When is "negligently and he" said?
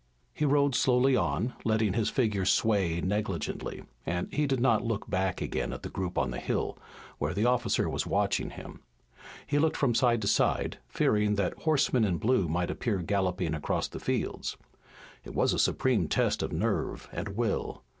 3.01-4.47